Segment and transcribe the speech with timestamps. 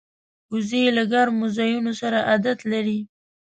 [0.51, 2.99] وزې له ګرمو ځایونو سره عادت لري